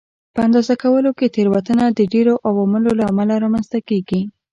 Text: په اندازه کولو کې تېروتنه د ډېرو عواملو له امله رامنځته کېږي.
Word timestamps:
په 0.33 0.39
اندازه 0.47 0.73
کولو 0.83 1.11
کې 1.17 1.33
تېروتنه 1.35 1.85
د 1.89 1.99
ډېرو 2.13 2.33
عواملو 2.47 2.91
له 2.99 3.03
امله 3.11 3.35
رامنځته 3.43 3.79
کېږي. 3.89 4.21